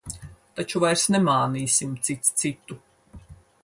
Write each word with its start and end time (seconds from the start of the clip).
Taču 0.59 0.81
vairs 0.85 1.03
nemānīsim 1.17 1.95
cits 2.09 2.37
citu. 2.43 2.83